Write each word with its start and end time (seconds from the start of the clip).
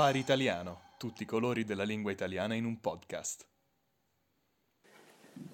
Safari 0.00 0.18
Italiano, 0.20 0.80
tutti 0.96 1.24
i 1.24 1.26
colori 1.26 1.62
della 1.62 1.82
lingua 1.82 2.10
italiana 2.10 2.54
in 2.54 2.64
un 2.64 2.80
podcast. 2.80 3.44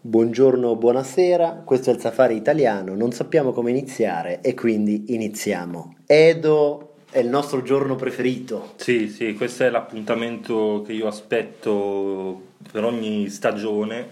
Buongiorno, 0.01 0.77
buonasera, 0.77 1.63
questo 1.65 1.91
è 1.91 1.95
il 1.95 1.99
Safari 1.99 2.37
Italiano, 2.37 2.95
non 2.95 3.11
sappiamo 3.11 3.51
come 3.51 3.71
iniziare 3.71 4.41
e 4.43 4.55
quindi 4.55 5.13
iniziamo. 5.15 5.97
Edo 6.07 6.95
è 7.11 7.19
il 7.19 7.29
nostro 7.29 7.63
giorno 7.63 7.97
preferito. 7.97 8.75
Sì, 8.77 9.09
sì, 9.09 9.35
questo 9.35 9.65
è 9.65 9.69
l'appuntamento 9.69 10.85
che 10.87 10.93
io 10.93 11.09
aspetto 11.09 12.41
per 12.71 12.85
ogni 12.85 13.29
stagione 13.29 14.07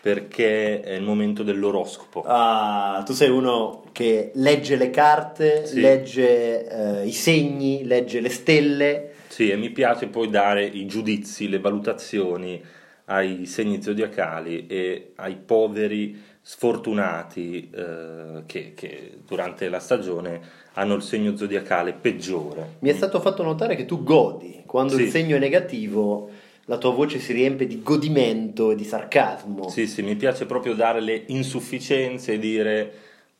perché 0.00 0.82
è 0.82 0.92
il 0.92 1.02
momento 1.02 1.42
dell'oroscopo. 1.42 2.22
Ah, 2.24 3.02
tu 3.04 3.12
sei 3.12 3.28
uno 3.28 3.82
che 3.90 4.30
legge 4.34 4.76
le 4.76 4.90
carte, 4.90 5.66
Sì. 5.66 5.80
legge 5.80 7.00
eh, 7.00 7.06
i 7.08 7.12
segni, 7.12 7.84
legge 7.84 8.20
le 8.20 8.30
stelle. 8.30 9.13
Sì, 9.34 9.50
e 9.50 9.56
mi 9.56 9.70
piace 9.70 10.06
poi 10.06 10.30
dare 10.30 10.64
i 10.64 10.86
giudizi, 10.86 11.48
le 11.48 11.58
valutazioni 11.58 12.62
ai 13.06 13.46
segni 13.46 13.82
zodiacali 13.82 14.68
e 14.68 15.10
ai 15.16 15.34
poveri 15.34 16.16
sfortunati 16.40 17.68
eh, 17.74 18.44
che, 18.46 18.74
che 18.76 19.18
durante 19.26 19.68
la 19.68 19.80
stagione 19.80 20.40
hanno 20.74 20.94
il 20.94 21.02
segno 21.02 21.34
zodiacale 21.36 21.94
peggiore. 21.94 22.76
Mi 22.78 22.90
è 22.90 22.92
stato 22.92 23.18
fatto 23.18 23.42
notare 23.42 23.74
che 23.74 23.86
tu 23.86 24.04
godi, 24.04 24.62
quando 24.66 24.94
il 24.94 25.06
Sì. 25.06 25.10
segno 25.10 25.34
è 25.34 25.40
negativo 25.40 26.30
la 26.66 26.78
tua 26.78 26.92
voce 26.92 27.18
si 27.18 27.32
riempie 27.32 27.66
di 27.66 27.82
godimento 27.82 28.70
e 28.70 28.76
di 28.76 28.84
sarcasmo. 28.84 29.68
Sì, 29.68 29.88
sì, 29.88 30.02
mi 30.02 30.14
piace 30.14 30.46
proprio 30.46 30.74
dare 30.74 31.00
le 31.00 31.24
insufficienze 31.26 32.34
e 32.34 32.38
dire 32.38 32.92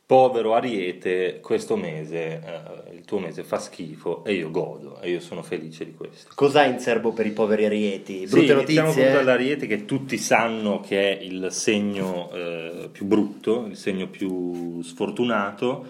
povero 0.06 0.54
Ariete, 0.54 1.40
questo 1.40 1.76
mese, 1.76 2.18
eh, 2.18 2.94
il 2.94 3.04
tuo 3.04 3.18
mese 3.18 3.42
fa 3.42 3.58
schifo 3.58 4.22
e 4.24 4.34
io 4.34 4.50
godo 4.50 5.00
e 5.00 5.10
io 5.10 5.20
sono 5.20 5.42
felice 5.42 5.84
di 5.84 5.94
questo. 5.94 6.30
Cos'hai 6.34 6.70
in 6.70 6.78
serbo 6.78 7.12
per 7.12 7.26
i 7.26 7.30
poveri 7.30 7.64
arieti? 7.64 8.26
Sì, 8.26 8.34
Brutte 8.34 8.52
iniziamo 8.52 8.88
notizie? 8.88 9.02
proprio 9.10 9.24
dall'Ariete 9.24 9.66
che 9.66 9.84
tutti 9.86 10.18
sanno 10.18 10.80
che 10.80 11.18
è 11.18 11.22
il 11.22 11.48
segno 11.50 12.30
eh, 12.32 12.88
più 12.92 13.06
brutto, 13.06 13.66
il 13.66 13.76
segno 13.76 14.08
più 14.08 14.82
sfortunato 14.82 15.86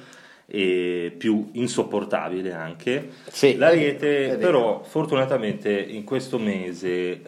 e 0.47 1.14
più 1.17 1.48
insopportabile 1.53 2.53
anche. 2.53 3.11
Sì, 3.31 3.56
L'Ariete 3.56 4.25
è 4.25 4.28
vero. 4.28 4.39
però 4.39 4.83
fortunatamente 4.84 5.70
in 5.81 6.05
questo 6.05 6.39
mese 6.39 6.89
eh, 6.89 7.20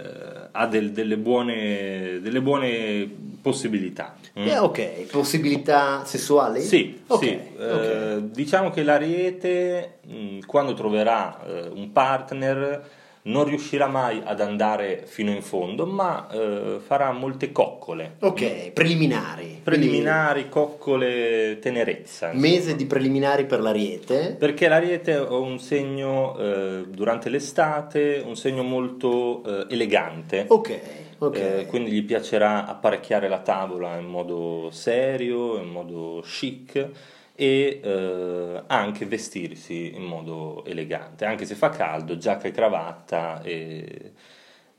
ha 0.52 0.66
del- 0.66 0.92
delle, 0.92 1.16
buone, 1.16 2.20
delle 2.20 2.40
buone 2.42 3.08
possibilità. 3.40 4.16
mm? 4.38 4.46
Eh, 4.46 4.58
ok, 4.58 5.06
possibilità 5.10 6.04
sessuali? 6.04 6.60
Sì, 6.60 7.00
Ok, 7.06 7.22
sì. 7.24 7.38
ok. 7.56 7.60
Eh, 7.60 8.18
diciamo 8.32 8.70
che 8.70 8.82
l'Ariete, 8.82 9.98
mh, 10.06 10.38
quando 10.46 10.74
troverà 10.74 11.42
eh, 11.46 11.68
un 11.72 11.92
partner, 11.92 12.82
non 13.26 13.44
riuscirà 13.44 13.86
mai 13.86 14.20
ad 14.24 14.40
andare 14.40 15.02
fino 15.06 15.30
in 15.30 15.42
fondo, 15.42 15.86
ma 15.86 16.28
eh, 16.30 16.78
farà 16.84 17.12
molte 17.12 17.52
coccole. 17.52 18.16
Ok, 18.20 18.70
preliminari. 18.72 19.60
Preliminari, 19.62 20.48
coccole, 20.48 21.58
tenerezza. 21.60 22.28
Quindi 22.30 22.48
insomma. 22.48 22.64
Mese 22.66 22.76
di 22.76 22.86
preliminari 22.86 23.44
per 23.46 23.60
l'ariete. 23.60 24.36
Perché 24.38 24.68
l'Ariete 24.68 25.12
è 25.12 25.20
un 25.20 25.58
segno 25.58 26.38
eh, 26.38 26.84
durante 26.88 27.28
l'estate, 27.28 28.22
un 28.24 28.36
segno 28.36 28.62
molto 28.62 29.42
eh, 29.44 29.74
elegante. 29.74 30.44
Ok, 30.48 30.80
ok. 31.18 31.36
Eh, 31.36 31.66
quindi 31.66 31.90
gli 31.90 32.04
piacerà 32.04 32.66
apparecchiare 32.66 33.28
la 33.28 33.40
tavola 33.40 33.96
in 33.96 34.06
modo 34.06 34.68
serio, 34.70 35.58
in 35.58 35.68
modo 35.68 36.22
chic 36.24 36.90
e 37.36 37.80
eh, 37.82 38.62
anche 38.66 39.04
vestirsi 39.04 39.94
in 39.94 40.02
modo 40.02 40.64
elegante, 40.64 41.26
anche 41.26 41.44
se 41.44 41.54
fa 41.54 41.68
caldo, 41.68 42.16
giacca 42.16 42.48
e 42.48 42.50
cravatta 42.50 43.42
e 43.42 44.12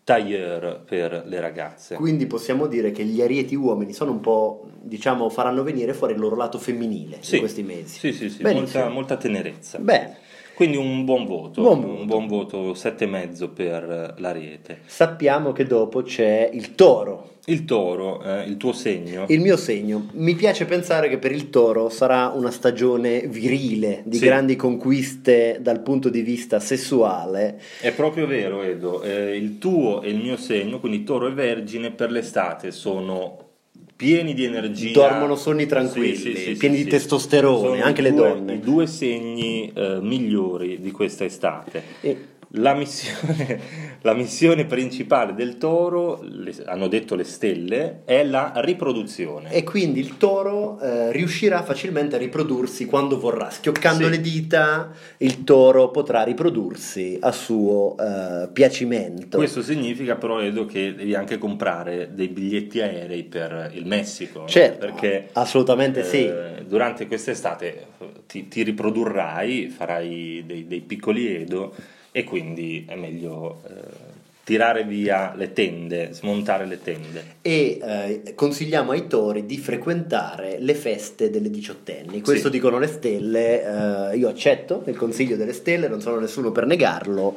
tailleur 0.04 0.84
per 0.86 1.24
le 1.26 1.40
ragazze. 1.40 1.96
Quindi 1.96 2.26
possiamo 2.28 2.66
dire 2.68 2.92
che 2.92 3.04
gli 3.04 3.22
arieti 3.22 3.56
uomini 3.56 3.94
sono 3.94 4.12
un 4.12 4.22
po', 4.22 4.70
diciamo, 4.82 5.30
faranno 5.30 5.64
venire 5.64 5.94
fuori 5.94 6.14
il 6.14 6.20
loro 6.20 6.36
lato 6.36 6.58
femminile 6.58 7.18
Sì. 7.20 7.36
in 7.36 7.40
questi 7.42 7.62
mesi. 7.62 8.00
Sì, 8.00 8.14
sì, 8.14 8.30
sì, 8.30 8.42
molta, 8.44 8.88
molta 8.90 9.18
tenerezza. 9.18 9.78
Bene, 9.80 10.18
Quindi 10.58 10.76
un 10.76 11.06
buon 11.06 11.26
voto, 11.28 11.62
Buon 11.62 11.82
voto. 11.82 12.00
un 12.02 12.06
buon 12.08 12.26
voto, 12.26 12.74
sette 12.74 13.04
e 13.04 13.08
mezzo 13.08 13.50
per 13.50 14.16
l'Ariete. 14.18 14.80
sappiamo 14.88 15.52
che 15.52 15.66
dopo 15.66 16.02
c'è 16.02 16.50
il 16.52 16.74
toro, 16.74 17.36
Il 17.46 17.64
toro, 17.64 18.24
eh, 18.24 18.42
il 18.46 18.58
tuo 18.58 18.74
segno, 18.74 19.26
il 19.28 19.40
mio 19.40 19.56
segno. 19.56 20.08
Mi 20.14 20.34
piace 20.34 20.66
pensare 20.66 21.10
che 21.10 21.20
per 21.20 21.32
il 21.32 21.52
toro 21.52 21.90
sarà 21.90 22.30
una 22.36 22.50
stagione 22.50 23.22
virile, 23.28 24.02
di 24.04 24.18
Sì. 24.18 24.26
grandi 24.26 24.56
conquiste 24.56 25.60
dal 25.62 25.82
punto 25.82 26.10
di 26.10 26.22
vista 26.22 26.60
sessuale. 26.60 27.62
È 27.80 27.92
proprio 27.94 28.26
vero, 28.26 28.64
Edo. 28.64 29.04
Eh, 29.04 29.38
il 29.38 29.60
tuo 29.60 30.02
e 30.02 30.10
il 30.10 30.18
mio 30.18 30.38
segno, 30.38 30.80
quindi 30.80 31.04
toro 31.04 31.28
e 31.28 31.34
vergine, 31.34 31.92
per 31.92 32.10
l'estate 32.10 32.72
sono 32.72 33.46
pieni 33.98 34.34
di 34.36 34.46
energia. 34.46 34.92
Dormono 34.94 35.36
sonni 35.36 35.66
tranquilli, 35.66 36.56
pieni 36.56 36.78
di 36.78 36.86
testosterone, 36.86 37.68
Sono 37.78 37.84
anche 37.84 38.02
le 38.04 38.14
due- 38.14 38.28
donne. 38.30 38.54
I 38.54 38.60
due 38.60 38.88
segni 38.88 39.72
eh, 39.76 39.98
migliori 40.00 40.80
di 40.80 40.92
questa 40.92 41.26
estate. 41.26 41.84
E- 42.02 42.18
La 42.52 42.74
missione, 42.74 43.60
la 44.02 44.14
missione 44.14 44.66
principale 44.66 45.34
del 45.34 45.58
toro, 45.58 46.22
le- 46.24 46.56
hanno 46.66 46.88
detto 46.88 47.16
le 47.16 47.26
stelle, 47.26 48.04
è 48.06 48.24
la 48.24 48.54
riproduzione. 48.56 49.52
E 49.52 49.64
quindi 49.64 50.00
il 50.00 50.16
toro 50.18 50.80
eh, 50.80 51.12
riuscirà 51.12 51.62
facilmente 51.64 52.16
a 52.16 52.20
riprodursi 52.20 52.86
quando 52.86 53.20
vorrà. 53.20 53.50
Schioccando 53.50 54.06
Sì. 54.06 54.10
le 54.10 54.22
dita, 54.22 54.92
il 55.18 55.44
toro 55.44 55.92
potrà 55.92 56.24
riprodursi 56.24 57.18
a 57.20 57.32
suo 57.34 57.98
eh, 57.98 58.48
piacimento. 58.54 59.38
Questo 59.38 59.62
significa 59.62 60.16
però, 60.16 60.40
Edo, 60.42 60.66
che 60.66 60.96
devi 60.96 61.16
anche 61.16 61.38
comprare 61.38 62.12
dei 62.14 62.30
biglietti 62.30 62.80
aerei 62.80 63.24
per 63.24 63.72
il 63.74 63.86
Messico. 63.86 64.46
Certo, 64.48 64.78
perché 64.86 65.28
assolutamente 65.34 66.04
sì. 66.06 66.26
eh, 66.26 66.64
durante 66.66 67.08
quest'estate 67.08 67.88
ti, 68.26 68.48
ti 68.48 68.64
riprodurrai, 68.64 69.68
farai 69.68 70.44
dei, 70.46 70.66
dei 70.66 70.80
piccoli 70.82 71.36
Edo 71.36 71.74
e 72.18 72.24
quindi 72.24 72.84
è 72.90 72.96
meglio 72.96 73.62
eh, 73.68 73.74
tirare 74.44 74.84
via 74.86 75.36
le 75.36 75.54
tende, 75.54 76.14
smontare 76.14 76.66
le 76.66 76.82
tende. 76.82 77.24
E 77.44 77.78
eh, 77.80 78.34
consigliamo 78.34 78.90
ai 78.94 79.06
tori 79.06 79.46
di 79.46 79.60
frequentare 79.60 80.58
le 80.60 80.74
feste 80.74 81.30
delle 81.30 81.52
diciottenni. 81.52 82.22
Questo 82.22 82.48
Sì. 82.48 82.54
dicono 82.54 82.80
le 82.80 82.88
stelle. 82.88 84.12
eh, 84.14 84.18
io 84.18 84.30
accetto 84.30 84.82
il 84.88 84.96
consiglio 84.98 85.36
delle 85.36 85.54
stelle, 85.54 85.88
non 85.88 86.02
sono 86.02 86.18
nessuno 86.20 86.52
per 86.52 86.66
negarlo. 86.66 87.36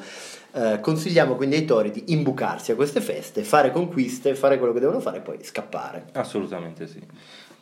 Eh, 0.53 0.79
consigliamo 0.81 1.37
quindi 1.37 1.57
ai 1.57 1.67
tori 1.67 1.91
di 1.91 2.05
imbucarsi 2.07 2.73
a 2.73 2.75
queste 2.75 3.03
feste, 3.03 3.43
fare 3.43 3.71
conquiste, 3.73 4.35
fare 4.35 4.57
quello 4.57 4.73
che 4.73 4.81
devono 4.81 5.01
fare 5.01 5.19
e 5.19 5.21
poi 5.21 5.37
scappare. 5.43 6.05
Assolutamente 6.13 6.87
sì. 6.87 7.01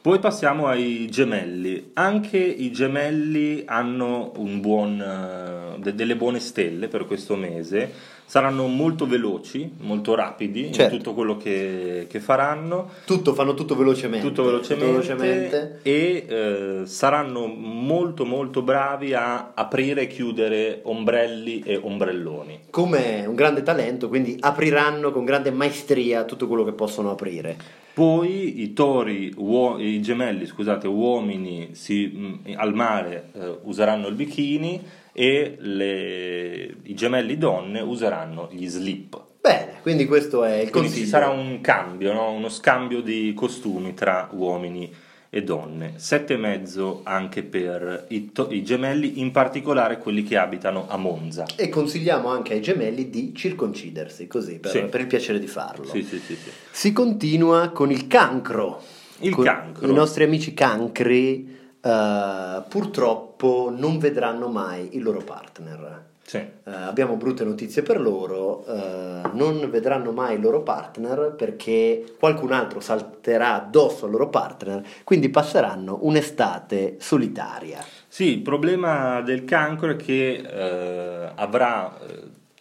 Poi 0.09 0.21
passiamo 0.21 0.69
ai 0.69 1.07
gemelli. 1.11 1.91
Anche 1.93 2.39
i 2.39 2.73
gemelli 2.73 3.65
hanno 3.67 4.33
buon, 4.59 4.99
eh, 4.99 5.79
de- 5.81 5.95
delle 5.95 6.17
buone 6.17 6.41
stelle 6.41 6.89
per 6.89 7.05
questo 7.05 7.37
mese. 7.37 7.93
Saranno 8.31 8.67
molto 8.67 9.07
veloci, 9.07 9.73
molto 9.79 10.15
rapidi 10.15 10.71
Certo. 10.71 10.93
in 10.93 11.01
tutto 11.01 11.15
quello 11.15 11.39
che, 11.39 12.05
che 12.11 12.21
faranno. 12.21 12.91
Tutto, 13.07 13.33
fanno 13.33 13.55
tutto 13.55 13.75
velocemente. 13.75 14.27
Tutto 14.27 14.45
velocemente, 14.45 14.91
velocemente. 14.93 15.79
e 15.83 16.27
eh, 16.29 16.81
saranno 16.85 17.47
molto 17.47 18.27
molto 18.27 18.61
bravi 18.61 19.15
a 19.15 19.53
aprire 19.55 20.03
e 20.03 20.07
chiudere 20.09 20.81
ombrelli 20.83 21.63
e 21.65 21.81
ombrelloni. 21.83 22.61
Come 22.69 23.25
un 23.27 23.35
grande 23.35 23.63
talento, 23.63 24.09
quindi 24.09 24.37
apriranno 24.39 25.11
con 25.11 25.25
grande 25.25 25.51
maestria 25.51 26.25
tutto 26.25 26.47
quello 26.47 26.65
che 26.65 26.73
possono 26.73 27.11
aprire. 27.11 27.57
Poi 27.95 28.61
i 28.61 28.75
tori, 28.75 29.33
uo- 29.39 29.79
i 29.79 30.03
gemelli, 30.03 30.45
scusate, 30.45 30.87
uomini 30.87 31.71
si- 31.73 32.07
mh, 32.07 32.53
al 32.57 32.75
mare 32.75 33.31
eh, 33.33 33.57
useranno 33.63 34.07
il 34.07 34.15
bikini 34.15 34.81
e 35.21 35.57
le- 35.59 36.77
i 36.85 36.95
gemelli 36.95 37.37
donne 37.39 37.81
useranno 37.81 38.49
gli 38.53 38.69
slip. 38.69 39.21
Bene, 39.41 39.79
quindi 39.83 40.07
questo 40.07 40.45
è 40.45 40.59
il 40.61 40.71
Quindi 40.71 40.91
consiglio. 40.91 41.05
ci 41.05 41.11
sarà 41.11 41.29
un 41.29 41.61
cambio, 41.61 42.13
no? 42.13 42.31
uno 42.31 42.49
scambio 42.49 43.01
di 43.01 43.33
costumi 43.35 43.95
tra 43.95 44.29
uomini 44.31 44.89
e 45.29 45.43
donne. 45.43 45.95
Sette 45.97 46.35
e 46.35 46.37
mezzo 46.37 47.01
anche 47.03 47.43
per 47.43 48.05
i, 48.11 48.31
to- 48.31 48.47
i 48.53 48.63
gemelli, 48.63 49.19
in 49.19 49.33
particolare 49.33 49.99
quelli 49.99 50.23
che 50.23 50.37
abitano 50.37 50.87
a 50.89 50.97
Monza. 50.97 51.47
E 51.57 51.69
consigliamo 51.69 52.29
anche 52.29 52.53
ai 52.55 52.61
gemelli 52.63 53.11
di 53.11 53.35
circoncidersi, 53.35 54.29
così, 54.29 54.61
per, 54.61 54.71
Sì. 54.71 54.83
per 54.85 55.01
il 55.01 55.07
piacere 55.09 55.41
di 55.41 55.49
farlo. 55.49 55.85
Sì, 55.87 56.03
sì, 56.05 56.21
sì, 56.21 56.37
sì. 56.37 56.51
Si 56.71 56.93
continua 56.93 57.71
con 57.71 57.91
il 57.91 58.07
cancro. 58.07 58.81
Il 59.21 59.35
Con 59.35 59.43
cancro. 59.45 59.89
I 59.91 59.93
nostri 59.93 60.23
amici 60.23 60.55
cancri 60.55 61.57
eh, 61.81 62.63
purtroppo 62.69 63.73
non 63.75 63.99
vedranno 63.99 64.49
mai 64.49 64.97
il 64.97 65.03
loro 65.03 65.21
partner. 65.21 66.07
Sì. 66.23 66.37
Eh, 66.37 66.51
abbiamo 66.65 67.17
brutte 67.17 67.43
notizie 67.43 67.81
per 67.81 67.99
loro, 67.99 68.67
eh, 68.67 69.31
non 69.33 69.67
vedranno 69.71 70.13
mai 70.13 70.35
il 70.35 70.43
loro 70.43 70.63
partner 70.63 71.33
perché 71.35 72.17
qualcun 72.19 72.53
altro 72.53 72.81
salterà 72.81 73.55
addosso 73.55 74.05
al 74.05 74.11
loro 74.11 74.29
partner, 74.29 74.87
quindi 75.05 75.31
passeranno 75.31 76.01
un'estate 76.03 76.97
solitaria. 76.99 77.83
Sì, 78.07 78.33
il 78.33 78.43
problema 78.43 79.23
del 79.23 79.45
cancro 79.45 79.93
è 79.93 79.97
che 79.97 81.33
avrà 81.35 81.97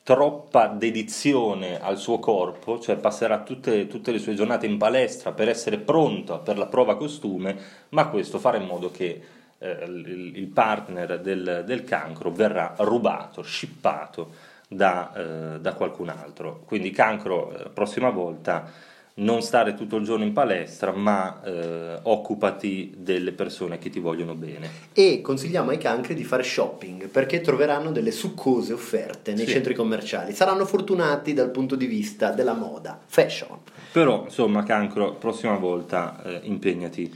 troppa 0.08 0.68
dedizione 0.68 1.82
al 1.82 1.98
suo 1.98 2.18
corpo, 2.18 2.80
cioè 2.80 2.96
passerà 2.96 3.42
tutte, 3.42 3.88
tutte, 3.88 4.14
le 4.14 4.20
sue 4.20 4.36
giornate 4.36 4.66
in 4.66 4.78
palestra 4.78 5.34
per 5.34 5.50
essere 5.50 5.80
pronto 5.80 6.40
per 6.40 6.58
la 6.58 6.68
prova 6.68 6.96
costume, 6.96 7.58
ma 7.90 8.08
questo 8.08 8.40
farà 8.40 8.56
in 8.56 8.68
modo 8.68 8.90
che 8.90 9.22
eh, 9.58 9.84
il, 9.84 10.48
partner 10.48 11.20
del, 11.20 11.64
del, 11.66 11.84
cancro 11.84 12.32
verrà 12.32 12.76
rubato, 12.78 13.42
scippato 13.42 14.32
da, 14.70 15.12
eh, 15.14 15.60
da 15.60 15.74
qualcun 15.74 16.08
altro. 16.08 16.62
Quindi 16.66 16.92
cancro, 16.92 17.52
eh, 17.52 17.70
prossima 17.70 18.10
volta 18.10 18.72
non 19.20 19.42
stare 19.42 19.74
tutto 19.74 19.96
il 19.96 20.06
giorno 20.06 20.26
in 20.26 20.34
palestra, 20.34 20.92
ma 20.92 21.42
eh, 21.44 22.00
occupati 22.04 22.94
delle 22.98 23.32
persone 23.32 23.80
che 23.80 23.90
ti 23.90 24.00
vogliono 24.00 24.36
bene. 24.36 24.70
E 24.94 25.22
consigliamo 25.22 25.72
ai 25.72 25.78
cancri 25.78 26.14
di 26.14 26.24
fare 26.24 26.44
shopping 26.44 27.08
perché 27.08 27.42
troveranno 27.42 27.92
delle 27.92 28.12
succose 28.12 28.74
offerte 28.74 29.34
nei 29.34 29.46
sì. 29.46 29.54
centri 29.54 29.74
commerciali. 29.74 30.34
Saranno 30.34 30.66
fortunati 30.66 31.34
dal 31.34 31.50
punto 31.50 31.76
di 31.76 31.88
vista 31.88 32.32
della 32.32 32.54
moda, 32.54 33.00
fashion. 33.06 33.58
Però, 33.92 34.26
insomma, 34.26 34.64
cancro, 34.64 35.14
prossima 35.16 35.56
volta 35.56 36.22
eh, 36.24 36.40
impegnati 36.44 37.12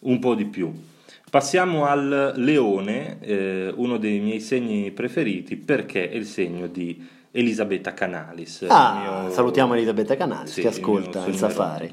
un 0.00 0.18
po' 0.18 0.34
di 0.34 0.46
più. 0.46 0.72
Passiamo 1.30 1.86
al 1.86 2.32
leone, 2.36 3.18
eh, 3.20 3.72
uno 3.74 3.98
dei 3.98 4.20
miei 4.20 4.40
segni 4.40 4.90
preferiti 4.92 5.56
perché 5.56 6.08
è 6.08 6.14
il 6.14 6.26
segno 6.26 6.66
di 6.66 7.04
Elisabetta 7.36 7.92
Canalis. 7.94 8.64
Ah, 8.68 9.22
mio... 9.24 9.30
salutiamo 9.30 9.74
Elisabetta 9.74 10.16
Canalis 10.16 10.52
sì, 10.52 10.60
che 10.60 10.68
ascolta 10.68 11.24
il, 11.24 11.32
il 11.32 11.36
safari. 11.36 11.92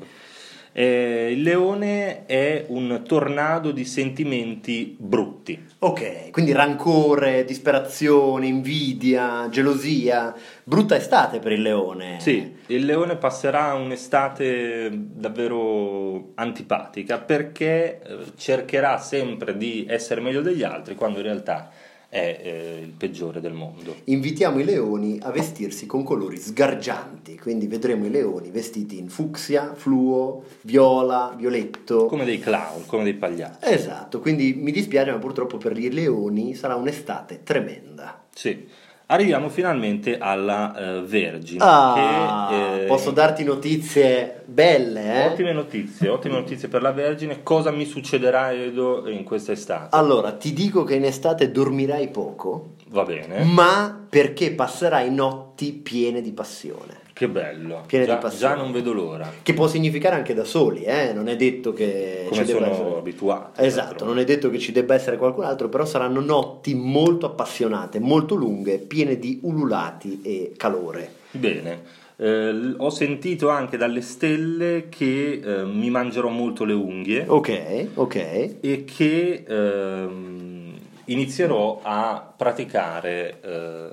Eh, 0.73 1.31
il 1.33 1.41
leone 1.41 2.25
è 2.25 2.65
un 2.67 3.01
tornado 3.05 3.71
di 3.71 3.83
sentimenti 3.83 4.95
brutti. 4.97 5.67
Ok, 5.79 6.29
quindi 6.29 6.53
rancore, 6.53 7.43
disperazione, 7.43 8.45
invidia, 8.45 9.49
gelosia. 9.49 10.33
Brutta 10.63 10.95
estate 10.95 11.39
per 11.39 11.51
il 11.51 11.61
leone. 11.61 12.19
Sì, 12.19 12.55
il 12.67 12.85
leone 12.85 13.17
passerà 13.17 13.73
un'estate 13.73 14.89
davvero 14.93 16.31
antipatica 16.35 17.17
perché 17.17 17.99
eh, 18.01 18.17
cercherà 18.37 18.99
sempre 18.99 19.57
di 19.57 19.85
essere 19.89 20.21
meglio 20.21 20.41
degli 20.41 20.63
altri 20.63 20.95
quando 20.95 21.17
in 21.17 21.25
realtà 21.25 21.69
è 22.11 22.41
eh, 22.43 22.81
il 22.83 22.91
peggiore 22.91 23.39
del 23.39 23.53
mondo. 23.53 23.95
Invitiamo 24.03 24.59
i 24.59 24.65
leoni 24.65 25.17
a 25.21 25.31
vestirsi 25.31 25.85
con 25.85 26.03
colori 26.03 26.35
sgargianti, 26.35 27.39
quindi 27.39 27.67
vedremo 27.67 28.05
i 28.05 28.09
leoni 28.09 28.51
vestiti 28.51 28.97
in 28.97 29.07
fucsia, 29.07 29.73
fluo, 29.73 30.43
viola, 30.63 31.33
violetto. 31.37 32.07
Come 32.07 32.25
dei 32.25 32.39
clown, 32.39 32.85
come 32.85 33.03
dei 33.03 33.13
pagliacci. 33.13 33.73
Esatto, 33.73 34.19
quindi 34.19 34.53
mi 34.55 34.73
dispiace 34.73 35.11
ma 35.11 35.19
purtroppo 35.19 35.57
per 35.57 35.77
i 35.77 35.89
leoni 35.89 36.53
sarà 36.53 36.75
un'estate 36.75 37.43
tremenda. 37.43 38.25
Sì. 38.35 38.67
Arriviamo 39.11 39.49
finalmente 39.49 40.17
alla 40.17 40.73
uh, 40.73 41.03
Vergine. 41.03 41.59
Ah, 41.61 42.47
che, 42.49 42.83
eh, 42.83 42.85
posso 42.85 43.11
darti 43.11 43.43
notizie 43.43 44.41
belle, 44.45 45.25
eh? 45.25 45.27
Ottime 45.27 45.51
notizie, 45.51 46.07
ottime 46.07 46.35
notizie 46.35 46.69
per 46.69 46.81
la 46.81 46.93
Vergine. 46.93 47.43
Cosa 47.43 47.71
mi 47.71 47.83
succederà, 47.83 48.53
Edo, 48.53 49.09
in 49.09 49.25
questa 49.25 49.51
estate? 49.51 49.93
Allora, 49.97 50.31
ti 50.31 50.53
dico 50.53 50.85
che 50.85 50.95
in 50.95 51.03
estate 51.03 51.51
dormirai 51.51 52.07
poco. 52.07 52.75
Va 52.87 53.03
bene. 53.03 53.43
Ma 53.43 53.99
perché 54.09 54.51
passerai 54.51 55.13
notti 55.13 55.73
piene 55.73 56.21
di 56.21 56.31
passione. 56.31 57.00
Che 57.21 57.27
bello, 57.27 57.83
già, 57.87 58.31
già, 58.35 58.55
non 58.55 58.71
vedo 58.71 58.93
l'ora. 58.93 59.31
Che 59.43 59.53
può 59.53 59.67
significare 59.67 60.15
anche 60.15 60.33
da 60.33 60.43
soli, 60.43 60.81
eh? 60.81 61.13
non 61.13 61.27
è 61.27 61.35
detto 61.35 61.71
che... 61.71 62.25
Come 62.27 62.47
sono 62.47 62.65
essere... 62.65 62.97
abituato. 62.97 63.61
Esatto, 63.61 64.05
non 64.05 64.17
è 64.17 64.23
detto 64.23 64.49
che 64.49 64.57
ci 64.57 64.71
debba 64.71 64.95
essere 64.95 65.17
qualcun 65.17 65.43
altro, 65.43 65.69
però 65.69 65.85
saranno 65.85 66.19
notti 66.19 66.73
molto 66.73 67.27
appassionate, 67.27 67.99
molto 67.99 68.33
lunghe, 68.33 68.79
piene 68.79 69.19
di 69.19 69.37
ululati 69.43 70.19
e 70.23 70.53
calore. 70.57 71.11
Bene, 71.29 71.83
eh, 72.15 72.73
ho 72.75 72.89
sentito 72.89 73.49
anche 73.49 73.77
dalle 73.77 74.01
stelle 74.01 74.87
che 74.89 75.41
eh, 75.43 75.63
mi 75.63 75.91
mangerò 75.91 76.29
molto 76.29 76.63
le 76.63 76.73
unghie. 76.73 77.25
Ok, 77.27 77.87
ok. 77.93 78.15
E 78.61 78.83
che 78.83 79.43
ehm, 79.47 80.73
inizierò 81.05 81.81
a 81.83 82.33
praticare 82.35 83.39
eh, 83.43 83.89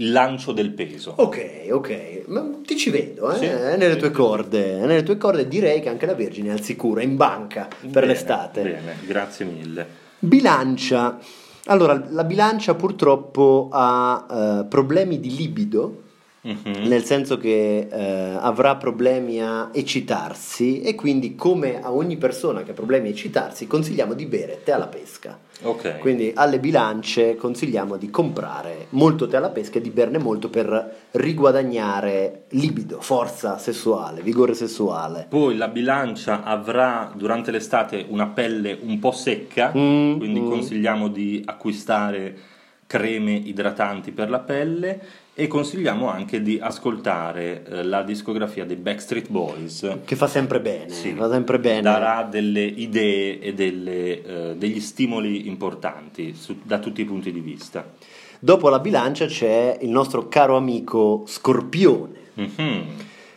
il 0.00 0.12
lancio 0.12 0.52
del 0.52 0.70
peso. 0.70 1.12
Ok, 1.16 1.68
ok, 1.70 2.22
ma 2.26 2.48
ti 2.64 2.76
ci 2.76 2.90
vedo, 2.90 3.30
eh? 3.32 3.36
Sì. 3.36 3.46
nelle 3.46 3.96
tue 3.96 4.10
corde, 4.10 4.78
nelle 4.78 5.02
tue 5.02 5.18
corde 5.18 5.46
direi 5.46 5.80
che 5.80 5.90
anche 5.90 6.06
la 6.06 6.14
Vergine 6.14 6.48
è 6.48 6.52
al 6.52 6.62
sicuro, 6.62 7.00
è 7.00 7.04
in 7.04 7.16
banca 7.16 7.68
per 7.80 7.90
bene, 7.90 8.06
l'estate. 8.06 8.62
Bene, 8.62 8.96
grazie 9.06 9.44
mille. 9.44 9.86
Bilancia. 10.18 11.18
Allora, 11.66 12.02
la 12.08 12.24
bilancia 12.24 12.74
purtroppo 12.74 13.68
ha 13.70 14.26
uh, 14.62 14.68
problemi 14.68 15.20
di 15.20 15.36
libido, 15.36 16.02
uh-huh. 16.40 16.86
nel 16.88 17.04
senso 17.04 17.36
che 17.36 17.88
uh, 17.90 18.38
avrà 18.40 18.76
problemi 18.76 19.42
a 19.42 19.70
eccitarsi 19.72 20.80
e 20.80 20.94
quindi 20.94 21.34
come 21.34 21.80
a 21.82 21.92
ogni 21.92 22.16
persona 22.16 22.62
che 22.62 22.70
ha 22.70 22.74
problemi 22.74 23.08
a 23.08 23.10
eccitarsi 23.10 23.66
consigliamo 23.66 24.14
di 24.14 24.26
bere 24.26 24.60
tè 24.64 24.72
alla 24.72 24.88
pesca. 24.88 25.38
Okay. 25.62 25.98
Quindi 25.98 26.32
alle 26.34 26.58
bilance 26.58 27.36
consigliamo 27.36 27.96
di 27.96 28.08
comprare 28.08 28.86
molto 28.90 29.26
tè 29.26 29.36
alla 29.36 29.50
pesca 29.50 29.78
e 29.78 29.82
di 29.82 29.90
berne 29.90 30.16
molto 30.16 30.48
per 30.48 30.96
riguadagnare 31.12 32.44
libido, 32.50 33.00
forza 33.02 33.58
sessuale, 33.58 34.22
vigore 34.22 34.54
sessuale. 34.54 35.26
Poi 35.28 35.56
la 35.56 35.68
bilancia 35.68 36.42
avrà 36.44 37.12
durante 37.14 37.50
l'estate 37.50 38.06
una 38.08 38.28
pelle 38.28 38.78
un 38.80 38.98
po' 38.98 39.12
secca, 39.12 39.68
mm, 39.76 40.16
quindi 40.16 40.40
mm. 40.40 40.48
consigliamo 40.48 41.08
di 41.08 41.42
acquistare 41.44 42.38
creme 42.86 43.34
idratanti 43.34 44.10
per 44.10 44.30
la 44.30 44.40
pelle 44.40 45.00
e 45.40 45.46
consigliamo 45.46 46.10
anche 46.10 46.42
di 46.42 46.58
ascoltare 46.60 47.64
eh, 47.64 47.82
la 47.82 48.02
discografia 48.02 48.66
dei 48.66 48.76
Backstreet 48.76 49.30
Boys 49.30 50.00
che 50.04 50.14
fa 50.14 50.26
sempre 50.26 50.60
bene, 50.60 50.90
sì, 50.90 51.14
fa 51.14 51.30
sempre 51.30 51.58
bene. 51.58 51.80
darà 51.80 52.24
delle 52.24 52.60
idee 52.60 53.40
e 53.40 53.54
delle, 53.54 54.22
eh, 54.22 54.56
degli 54.56 54.80
stimoli 54.80 55.48
importanti 55.48 56.34
su, 56.34 56.58
da 56.62 56.78
tutti 56.78 57.00
i 57.00 57.06
punti 57.06 57.32
di 57.32 57.40
vista 57.40 57.90
dopo 58.38 58.68
la 58.68 58.80
bilancia 58.80 59.24
c'è 59.24 59.78
il 59.80 59.88
nostro 59.88 60.28
caro 60.28 60.58
amico 60.58 61.24
Scorpione 61.26 62.18
mm-hmm. 62.38 62.82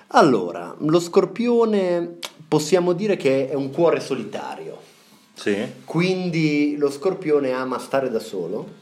allora 0.08 0.75
lo 0.80 1.00
Scorpione 1.00 2.18
possiamo 2.46 2.92
dire 2.92 3.16
che 3.16 3.50
è 3.50 3.54
un 3.54 3.72
cuore 3.72 4.01
solitario 4.01 4.78
sì. 5.34 5.56
quindi 5.86 6.75
lo 6.78 6.92
Scorpione 6.92 7.51
ama 7.51 7.80
stare 7.80 8.10
da 8.10 8.20
solo 8.20 8.82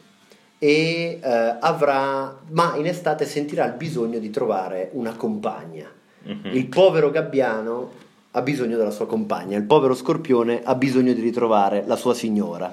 e 0.64 1.20
eh, 1.20 1.58
avrà, 1.60 2.38
ma 2.50 2.76
in 2.76 2.86
estate 2.86 3.26
sentirà 3.26 3.66
il 3.66 3.74
bisogno 3.74 4.20
di 4.20 4.30
trovare 4.30 4.92
una 4.94 5.16
compagna. 5.16 5.90
Mm-hmm. 6.28 6.56
Il 6.56 6.68
povero 6.68 7.10
gabbiano 7.10 7.90
ha 8.30 8.42
bisogno 8.44 8.78
della 8.78 8.92
sua 8.92 9.08
compagna, 9.08 9.58
il 9.58 9.64
povero 9.64 9.96
scorpione 9.96 10.62
ha 10.64 10.76
bisogno 10.76 11.14
di 11.14 11.22
ritrovare 11.22 11.84
la 11.88 11.96
sua 11.96 12.14
signora. 12.14 12.72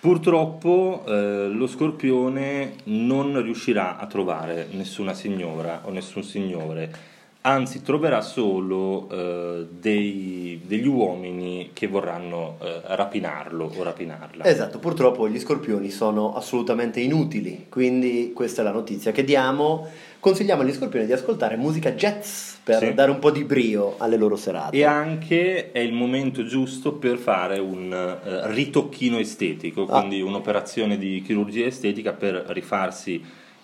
Purtroppo 0.00 1.04
eh, 1.06 1.46
lo 1.50 1.68
scorpione 1.68 2.74
non 2.86 3.40
riuscirà 3.40 3.96
a 3.96 4.06
trovare 4.08 4.66
nessuna 4.72 5.14
signora 5.14 5.82
o 5.84 5.90
nessun 5.90 6.24
signore 6.24 7.12
anzi 7.46 7.82
troverà 7.82 8.22
solo 8.22 9.08
eh, 9.10 9.66
dei, 9.70 10.62
degli 10.64 10.86
uomini 10.86 11.70
che 11.74 11.86
vorranno 11.86 12.56
eh, 12.62 12.80
rapinarlo 12.84 13.70
o 13.76 13.82
rapinarla. 13.82 14.44
Esatto, 14.44 14.78
purtroppo 14.78 15.28
gli 15.28 15.38
scorpioni 15.38 15.90
sono 15.90 16.34
assolutamente 16.34 17.00
inutili, 17.00 17.66
quindi 17.68 18.32
questa 18.34 18.62
è 18.62 18.64
la 18.64 18.72
notizia 18.72 19.12
che 19.12 19.24
diamo. 19.24 19.86
Consigliamo 20.20 20.62
agli 20.62 20.72
scorpioni 20.72 21.04
di 21.04 21.12
ascoltare 21.12 21.56
musica 21.56 21.92
jazz 21.92 22.54
per 22.64 22.78
sì. 22.78 22.94
dare 22.94 23.10
un 23.10 23.18
po' 23.18 23.30
di 23.30 23.44
brio 23.44 23.96
alle 23.98 24.16
loro 24.16 24.36
serate. 24.36 24.74
E 24.74 24.84
anche 24.84 25.70
è 25.70 25.80
il 25.80 25.92
momento 25.92 26.46
giusto 26.46 26.94
per 26.94 27.18
fare 27.18 27.58
un 27.58 27.92
uh, 27.92 28.54
ritocchino 28.54 29.18
estetico, 29.18 29.82
ah. 29.82 29.98
quindi 29.98 30.20
ah. 30.20 30.24
un'operazione 30.24 30.96
di 30.96 31.20
chirurgia 31.20 31.66
estetica 31.66 32.12
per 32.14 32.42
rifarsi 32.48 33.22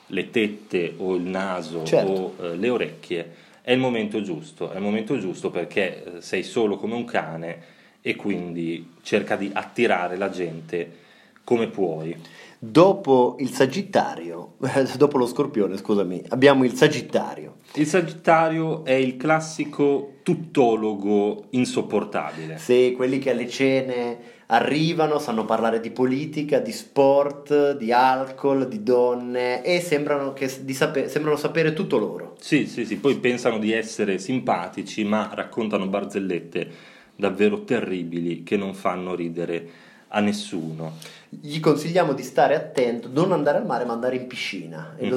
le 0.09 0.29
tette 0.29 0.93
o 0.99 1.15
il 1.15 1.23
naso 1.23 1.85
certo. 1.85 2.11
o 2.11 2.35
uh, 2.37 2.57
le 2.59 2.69
orecchie 2.69 3.49
è 3.71 3.75
il 3.75 3.79
momento 3.79 4.21
giusto, 4.21 4.73
è 4.73 4.75
il 4.75 4.83
momento 4.83 5.17
giusto 5.17 5.49
perché 5.49 6.17
eh, 6.17 6.21
sei 6.23 6.43
solo 6.43 6.77
come 6.77 6.97
un 6.97 7.05
cane 7.05 7.59
e 8.01 8.17
quindi 8.17 8.95
cerca 9.03 9.37
di 9.37 9.49
attirare 9.53 10.17
la 10.17 10.29
gente 10.29 10.97
come 11.45 11.69
puoi. 11.69 12.17
Dopo 12.59 13.37
il 13.39 13.51
Sagittario, 13.51 14.55
dopo 14.99 15.19
lo 15.19 15.27
Scorpione, 15.29 15.77
scusami, 15.77 16.25
abbiamo 16.31 16.65
il 16.65 16.75
Sagittario. 16.75 17.59
Il 17.75 17.87
Sagittario 17.87 18.85
è 18.85 18.95
il 18.95 19.17
classico 19.17 20.15
tuttologo 20.25 21.45
insopportabile. 21.51 22.59
Sì, 22.59 22.95
quelli 22.97 23.21
che 23.21 23.31
alle 23.31 23.49
cene 23.49 24.19
arrivano, 24.53 25.19
sanno 25.19 25.45
parlare 25.45 25.81
di 25.81 25.91
politica, 25.91 26.59
di 26.59 26.73
sport, 26.73 27.77
di 27.77 27.93
alcol, 27.93 28.67
di 28.67 28.83
donne 28.83 29.63
e 29.63 29.81
sembrano, 29.81 30.35
sape- 30.37 31.09
sembrano, 31.09 31.37
sapere 31.37 31.73
tutto 31.73 31.99
loro. 31.99 32.37
Sì, 32.41 32.67
sì, 32.67 32.85
sì, 32.85 32.97
poi 32.97 33.17
pensano 33.17 33.59
di 33.59 33.73
essere 33.73 34.19
simpatici 34.19 35.05
ma 35.05 35.31
raccontano 35.33 35.87
barzellette 35.87 36.69
davvero 37.15 37.63
terribili 37.65 38.43
che 38.43 38.57
non 38.57 38.75
fanno 38.75 39.15
ridere 39.15 39.69
a 40.09 40.21
nessuno. 40.21 40.97
Gli 41.29 41.61
consigliamo 41.61 42.13
di 42.13 42.25
stare 42.25 42.57
attento, 42.57 43.09
non 43.13 43.31
andare 43.31 43.59
al 43.59 43.67
mare 43.67 43.85
ma 43.85 43.93
andare 43.93 44.17
in 44.17 44.27
piscina. 44.27 44.97
Mhm. 44.99 45.09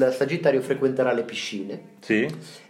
Il 0.00 0.14
Sagittario 0.16 0.62
frequenterà 0.62 1.12
le 1.12 1.24
piscine 1.24 1.80
Sì? 2.00 2.26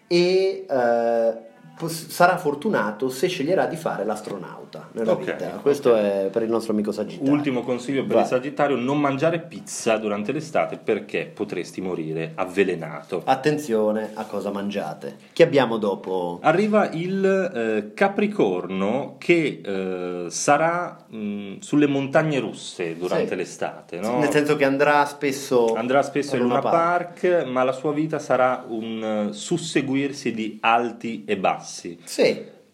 e 0.09 0.65
pos- 0.67 1.54
sarà 1.87 2.37
fortunato 2.37 3.09
se 3.09 3.27
sceglierà 3.29 3.67
di 3.67 3.77
fare 3.77 4.05
l'astronauta 4.05 4.89
nella 4.93 5.13
Ok, 5.13 5.19
vita. 5.19 5.47
Questo 5.61 5.91
ok. 5.91 5.97
è 5.99 6.29
per 6.31 6.43
il 6.43 6.51
nostro 6.51 6.73
amico 6.73 6.93
Sagittario. 6.93 7.33
Ultimo 7.33 7.63
consiglio 7.63 8.03
per 8.05 8.15
Vai. 8.15 8.23
il 8.23 8.29
Sagittario, 8.29 8.77
non 8.77 9.01
mangiare 9.01 9.41
pizza 9.41 9.97
durante 9.97 10.33
l'estate 10.33 10.79
perché 10.79 11.31
potresti 11.33 11.81
morire 11.81 12.33
avvelenato. 12.35 13.23
Attenzione 13.25 14.11
a 14.15 14.25
cosa 14.25 14.51
mangiate. 14.51 15.17
Chi 15.33 15.43
abbiamo 15.43 15.77
dopo? 15.79 16.39
Arriva 16.43 16.89
il 16.91 17.25
eh, 17.25 17.93
Capricorno 17.95 19.17
che 19.19 19.61
eh, 19.65 20.27
sarà 20.31 21.05
mh, 21.09 21.59
sulle 21.59 21.87
montagne 21.87 22.39
russe 22.39 22.97
durante 22.97 23.29
Sì. 23.31 23.35
l'estate, 23.37 24.01
no? 24.01 24.19
Nel 24.19 24.31
senso 24.31 24.57
che 24.57 24.65
andrà 24.65 25.05
spesso 25.07 25.75
Andrà 25.75 26.03
spesso 26.03 26.37
in 26.37 26.43
Luna 26.43 26.59
Luna 26.59 26.71
Park, 26.71 27.45
ma 27.49 27.63
la 27.65 27.73
sua 27.73 27.93
vita 27.93 28.19
sarà 28.19 28.65
un 28.69 29.29
eh, 29.31 29.33
susseguirsi 29.33 30.33
di 30.33 30.59
alti 30.61 31.25
e 31.27 31.37
bassi. 31.37 31.63
Sì, 31.65 31.99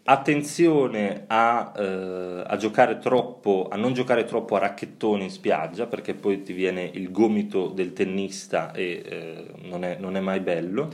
Attenzione 0.02 1.24
a, 1.28 1.72
eh, 1.76 2.42
a 2.44 2.56
giocare 2.56 2.98
troppo, 2.98 3.68
a 3.70 3.76
non 3.76 3.92
giocare 3.92 4.24
troppo 4.24 4.56
a 4.56 4.58
racchettoni 4.58 5.24
in 5.24 5.30
spiaggia 5.30 5.86
perché 5.86 6.14
poi 6.14 6.42
ti 6.42 6.52
viene 6.52 6.90
il 6.94 7.12
gomito 7.12 7.68
del 7.68 7.92
tennista 7.92 8.72
e 8.72 9.02
eh, 9.04 9.44
non, 9.68 9.84
è, 9.84 9.98
non 10.00 10.16
è 10.16 10.20
mai 10.20 10.40
bello. 10.40 10.88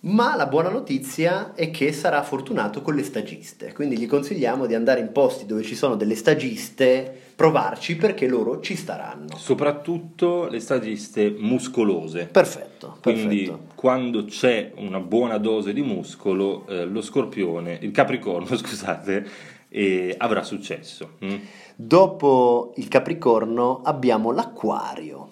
ma 0.00 0.34
la 0.36 0.46
buona 0.46 0.70
notizia 0.70 1.52
è 1.54 1.70
che 1.70 1.92
sarà 1.92 2.22
fortunato 2.22 2.80
con 2.80 2.94
le 2.94 3.02
stagiste, 3.02 3.72
quindi 3.74 3.98
gli 3.98 4.06
consigliamo 4.06 4.64
di 4.66 4.74
andare 4.74 5.00
in 5.00 5.12
posti 5.12 5.44
dove 5.46 5.62
ci 5.62 5.74
sono 5.74 5.96
delle 5.96 6.14
stagiste, 6.14 7.12
provarci 7.34 7.96
perché 7.96 8.28
loro 8.28 8.60
ci 8.60 8.76
staranno. 8.76 9.36
Soprattutto 9.36 10.46
le 10.48 10.60
stagiste 10.60 11.34
muscolose. 11.36 12.26
Perfetto, 12.26 12.96
Quindi 13.02 13.44
perfetto. 13.44 13.73
Quando 13.84 14.24
c'è 14.24 14.72
una 14.76 14.98
buona 14.98 15.36
dose 15.36 15.74
di 15.74 15.82
muscolo, 15.82 16.66
eh, 16.68 16.86
lo 16.86 17.02
scorpione, 17.02 17.78
il 17.82 17.90
capricorno, 17.90 18.46
scusate, 18.56 19.26
eh, 19.68 20.14
avrà 20.16 20.42
successo. 20.42 21.18
mm? 21.22 21.36
Dopo 21.76 22.72
il 22.76 22.88
Capricorno 22.88 23.82
abbiamo 23.84 24.32
l'Acquario. 24.32 25.28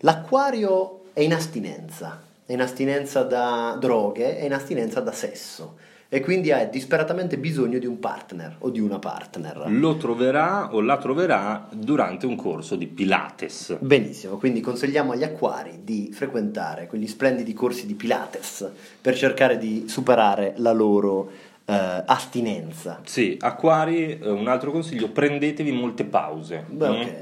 L'Acquario 0.00 1.04
è 1.14 1.20
in 1.20 1.32
astinenza, 1.32 2.22
è 2.44 2.52
in 2.52 2.60
astinenza 2.60 3.22
da 3.22 3.74
droghe, 3.80 4.36
è 4.36 4.44
in 4.44 4.52
astinenza 4.52 5.00
da 5.00 5.12
sesso 5.12 5.78
e 6.14 6.20
quindi 6.20 6.52
ha 6.52 6.64
disperatamente 6.64 7.36
bisogno 7.38 7.80
di 7.80 7.86
un 7.86 7.98
partner 7.98 8.54
o 8.60 8.70
di 8.70 8.78
una 8.78 9.00
partner. 9.00 9.64
Lo 9.66 9.96
troverà 9.96 10.72
o 10.72 10.80
la 10.80 10.96
troverà 10.96 11.66
durante 11.72 12.24
un 12.24 12.36
corso 12.36 12.76
di 12.76 12.86
Pilates. 12.86 13.78
Benissimo, 13.80 14.36
quindi 14.36 14.60
consigliamo 14.60 15.10
agli 15.10 15.24
acquari 15.24 15.80
di 15.82 16.12
frequentare 16.12 16.86
quegli 16.86 17.08
splendidi 17.08 17.52
corsi 17.52 17.84
di 17.84 17.94
Pilates 17.94 18.70
per 19.00 19.16
cercare 19.16 19.58
di 19.58 19.86
superare 19.88 20.54
la 20.58 20.70
loro 20.70 21.32
eh, 21.64 22.04
astinenza. 22.06 23.00
Sì, 23.04 23.36
acquari, 23.40 24.16
eh, 24.16 24.30
un 24.30 24.46
altro 24.46 24.70
consiglio, 24.70 25.08
prendetevi 25.08 25.72
molte 25.72 26.04
pause. 26.04 26.64
Beh, 26.68 26.88
mm? 26.88 26.92
ok. 26.92 27.16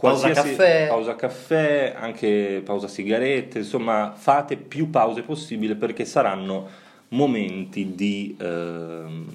Pausa 0.00 0.30
caffè. 0.30 0.88
pausa 0.88 1.14
caffè, 1.14 1.94
anche 1.96 2.60
pausa 2.64 2.88
sigarette, 2.88 3.58
insomma 3.58 4.12
fate 4.16 4.56
più 4.56 4.90
pause 4.90 5.22
possibile 5.22 5.76
perché 5.76 6.04
saranno 6.04 6.88
momenti 7.10 7.94
di 7.94 8.36
ehm, 8.38 9.26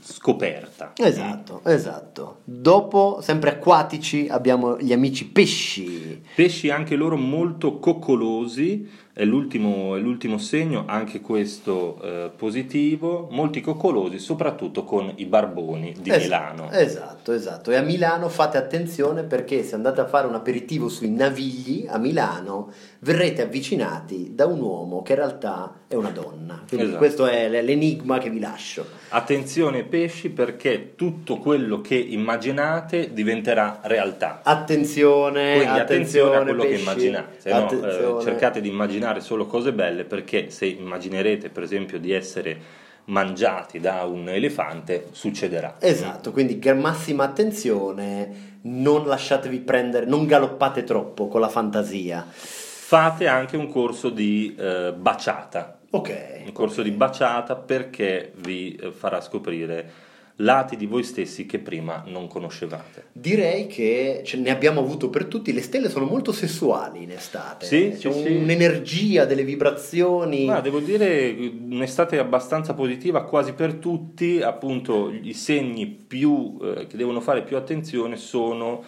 scoperta. 0.00 0.92
Esatto, 0.96 1.60
esatto. 1.64 2.38
Dopo, 2.44 3.20
sempre 3.22 3.50
acquatici, 3.50 4.26
abbiamo 4.28 4.78
gli 4.78 4.92
amici 4.92 5.26
pesci. 5.28 6.20
Pesci 6.34 6.70
anche 6.70 6.96
loro 6.96 7.16
molto 7.16 7.78
coccolosi, 7.78 8.88
è 9.14 9.24
l'ultimo, 9.24 9.94
è 9.94 10.00
l'ultimo 10.00 10.38
segno, 10.38 10.84
anche 10.86 11.20
questo 11.20 12.00
eh, 12.02 12.30
positivo, 12.34 13.28
molti 13.30 13.60
coccolosi, 13.60 14.18
soprattutto 14.18 14.84
con 14.84 15.12
i 15.16 15.26
barboni 15.26 15.94
di 16.00 16.08
Es- 16.10 16.22
Milano. 16.22 16.70
Esatto, 16.70 17.32
esatto. 17.32 17.70
E 17.70 17.76
a 17.76 17.82
Milano 17.82 18.28
fate 18.30 18.56
attenzione 18.56 19.22
perché 19.24 19.62
se 19.64 19.74
andate 19.74 20.00
a 20.00 20.06
fare 20.06 20.26
un 20.26 20.34
aperitivo 20.34 20.88
sui 20.88 21.10
Navigli 21.10 21.86
a 21.88 21.98
Milano 21.98 22.72
verrete 23.00 23.42
avvicinati 23.42 24.34
da 24.34 24.46
un 24.46 24.60
uomo 24.60 25.02
che 25.02 25.12
in 25.12 25.18
realtà 25.18 25.74
è 25.88 25.94
una 25.94 26.10
donna. 26.10 26.62
Quindi 26.66 26.86
Esatto. 26.86 26.98
questo 26.98 27.26
è 27.26 27.48
l'enigma 27.62 28.16
che 28.18 28.30
vi 28.30 28.38
lascio. 28.40 28.86
Attenzione 29.10 29.82
pesci 29.84 30.30
perché 30.30 30.94
tutto 30.94 31.36
quello 31.36 31.82
che 31.82 31.96
immaginate 31.96 33.12
diventerà 33.12 33.80
realtà. 33.82 34.40
Attenzione, 34.42 35.56
Quindi 35.56 35.78
attenzione 35.78 36.36
a 36.36 36.42
quello 36.42 36.62
che 36.62 36.68
pesci. 36.68 36.82
immaginate, 36.82 37.50
no? 37.50 37.56
Eh, 37.56 37.62
Attenzione. 37.62 38.22
cercate 38.22 38.60
di 38.62 38.68
immaginare 38.68 39.00
solo 39.20 39.46
cose 39.46 39.72
belle 39.72 40.04
perché 40.04 40.50
se 40.50 40.66
immaginerete 40.66 41.48
per 41.50 41.62
esempio 41.62 41.98
di 41.98 42.12
essere 42.12 42.80
mangiati 43.04 43.80
da 43.80 44.04
un 44.04 44.28
elefante 44.28 45.08
succederà. 45.10 45.76
Esatto, 45.80 46.30
quindi 46.30 46.58
massima 46.74 47.24
attenzione, 47.24 48.58
non 48.62 49.06
lasciatevi 49.06 49.58
prendere, 49.60 50.06
non 50.06 50.26
galoppate 50.26 50.84
troppo 50.84 51.28
con 51.28 51.40
la 51.40 51.48
fantasia. 51.48 52.24
Fate 52.30 53.26
anche 53.26 53.56
un 53.56 53.68
corso 53.68 54.10
di 54.10 54.54
eh, 54.58 54.92
baciata, 54.96 55.78
Ok. 55.90 56.42
un 56.46 56.52
corso 56.52 56.80
ok. 56.80 56.86
di 56.86 56.92
baciata 56.92 57.56
perché 57.56 58.32
vi 58.36 58.74
eh, 58.74 58.92
farà 58.92 59.20
scoprire 59.20 60.10
lati 60.42 60.76
di 60.76 60.86
voi 60.86 61.02
stessi 61.02 61.46
che 61.46 61.58
prima 61.58 62.02
non 62.06 62.26
conoscevate. 62.28 63.06
Direi 63.12 63.66
che 63.66 64.22
ce 64.24 64.36
ne 64.36 64.50
abbiamo 64.50 64.80
avuto 64.80 65.08
per 65.10 65.26
tutti, 65.26 65.52
le 65.52 65.62
stelle 65.62 65.88
sono 65.88 66.04
molto 66.04 66.32
sessuali 66.32 67.02
in 67.02 67.10
estate, 67.10 67.66
Sì, 67.66 67.94
c'è 67.98 68.12
sì, 68.12 68.22
sì. 68.22 68.32
un'energia 68.32 69.24
delle 69.24 69.44
vibrazioni. 69.44 70.44
Ma 70.46 70.60
devo 70.60 70.80
dire 70.80 71.34
un'estate 71.70 72.18
abbastanza 72.18 72.74
positiva 72.74 73.24
quasi 73.24 73.52
per 73.52 73.74
tutti, 73.74 74.40
appunto 74.42 75.10
i 75.10 75.32
segni 75.34 75.86
più, 75.86 76.58
eh, 76.62 76.86
che 76.86 76.96
devono 76.96 77.20
fare 77.20 77.42
più 77.42 77.56
attenzione 77.56 78.16
sono 78.16 78.82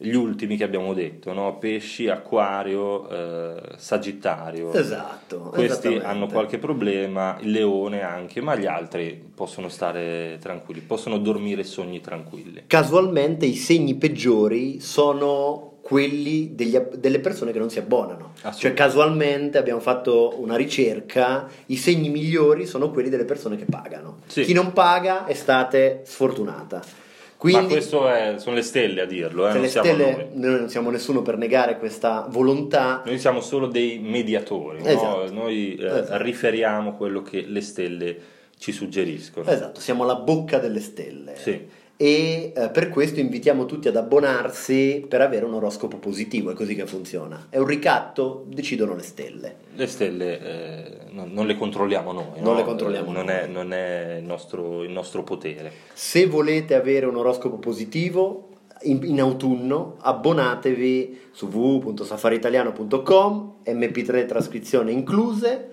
gli 0.00 0.14
ultimi 0.14 0.56
che 0.56 0.62
abbiamo 0.62 0.94
detto, 0.94 1.32
no? 1.32 1.58
pesci, 1.58 2.08
acquario, 2.08 3.08
eh, 3.08 3.60
sagittario. 3.76 4.72
Esatto. 4.72 5.50
Questi 5.52 5.96
hanno 5.96 6.28
qualche 6.28 6.58
problema, 6.58 7.36
il 7.40 7.50
leone 7.50 8.02
anche, 8.02 8.40
ma 8.40 8.54
gli 8.54 8.66
altri 8.66 9.20
possono 9.34 9.68
stare 9.68 10.38
tranquilli, 10.40 10.82
possono 10.82 11.18
dormire 11.18 11.64
sogni 11.64 12.00
tranquilli. 12.00 12.62
Casualmente 12.68 13.44
i 13.46 13.56
segni 13.56 13.96
peggiori 13.96 14.78
sono 14.78 15.78
quelli 15.80 16.54
degli 16.54 16.76
delle 16.76 17.18
persone 17.18 17.50
che 17.50 17.58
non 17.58 17.70
si 17.70 17.80
abbonano. 17.80 18.34
Cioè 18.54 18.74
casualmente 18.74 19.58
abbiamo 19.58 19.80
fatto 19.80 20.34
una 20.38 20.54
ricerca, 20.54 21.48
i 21.66 21.76
segni 21.76 22.08
migliori 22.08 22.66
sono 22.66 22.90
quelli 22.90 23.08
delle 23.08 23.24
persone 23.24 23.56
che 23.56 23.64
pagano. 23.64 24.18
Sì. 24.26 24.42
Chi 24.42 24.52
non 24.52 24.72
paga 24.72 25.24
è 25.24 25.34
state 25.34 26.02
sfortunata. 26.04 27.06
Quindi 27.38 27.60
ma 27.62 27.66
questo 27.68 28.08
è- 28.08 28.34
sono 28.38 28.56
le 28.56 28.62
stelle 28.62 29.02
a 29.02 29.04
dirlo, 29.06 29.48
eh, 29.48 29.52
non 29.52 29.66
siamo 29.68 29.86
stelle, 29.86 30.10
noi. 30.12 30.26
noi 30.32 30.58
non 30.58 30.68
siamo 30.68 30.90
nessuno 30.90 31.22
per 31.22 31.36
negare 31.38 31.78
questa 31.78 32.26
volontà, 32.28 33.02
Noi 33.06 33.18
siamo 33.18 33.40
solo 33.40 33.66
dei 33.68 34.00
mediatori, 34.00 34.82
no? 34.82 34.88
Esatto. 34.88 35.32
noi 35.32 35.76
eh, 35.76 35.86
Esatto. 35.86 36.20
riferiamo 36.22 36.96
quello 36.96 37.22
che 37.22 37.44
le 37.46 37.60
stelle 37.60 38.18
ci 38.58 38.72
suggeriscono. 38.72 39.48
esatto, 39.48 39.78
siamo 39.80 40.02
alla 40.02 40.16
bocca 40.16 40.58
delle 40.58 40.80
stelle. 40.80 41.36
Sì. 41.36 41.64
E 42.00 42.52
eh, 42.54 42.68
per 42.68 42.90
questo 42.90 43.18
invitiamo 43.18 43.66
tutti 43.66 43.88
ad 43.88 43.96
abbonarsi 43.96 45.04
per 45.08 45.20
avere 45.20 45.44
un 45.44 45.54
oroscopo 45.54 45.96
positivo, 45.96 46.52
è 46.52 46.54
così 46.54 46.76
che 46.76 46.86
funziona. 46.86 47.48
È 47.50 47.58
un 47.58 47.66
ricatto, 47.66 48.44
decidono 48.46 48.94
le 48.94 49.02
stelle. 49.02 49.56
Le 49.74 49.86
stelle 49.88 50.40
eh, 50.40 50.96
non, 51.10 51.32
non 51.32 51.48
le 51.48 51.56
controlliamo 51.56 52.12
noi, 52.12 52.40
Non 52.40 52.52
no? 52.52 52.54
le 52.54 52.62
controlliamo 52.62 53.10
Eh, 53.10 53.12
non. 53.12 53.30
È, 53.30 53.46
non 53.48 53.72
è 53.72 54.18
il 54.20 54.24
nostro, 54.24 54.84
il 54.84 54.92
nostro 54.92 55.24
potere. 55.24 55.72
Se 55.92 56.28
volete 56.28 56.76
avere 56.76 57.04
un 57.06 57.16
oroscopo 57.16 57.56
positivo 57.56 58.50
in, 58.82 59.00
in 59.02 59.20
autunno, 59.20 59.96
abbonatevi 59.98 61.22
su 61.32 61.46
www.safaritaliano.com, 61.46 63.54
mp3 63.64 64.28
trascrizione 64.28 64.92
incluse. 64.92 65.72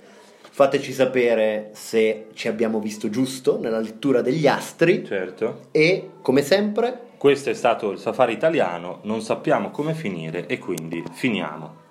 Fateci 0.56 0.94
sapere 0.94 1.72
se 1.74 2.28
ci 2.34 2.48
abbiamo 2.48 2.80
visto 2.80 3.10
giusto 3.10 3.60
nella 3.60 3.82
lettura 3.82 4.22
degli 4.22 4.48
astri 4.48 5.06
Certo. 5.06 5.64
e 5.72 6.12
come 6.22 6.44
sempre 6.44 7.08
Questo 7.18 7.50
è 7.50 7.54
stato 7.54 7.92
il 7.92 8.00
safari 8.00 8.32
italiano, 8.32 9.00
non 9.04 9.22
sappiamo 9.22 9.70
come 9.70 9.94
finire 9.94 10.46
e 10.48 10.58
quindi 10.58 11.04
finiamo. 11.12 11.85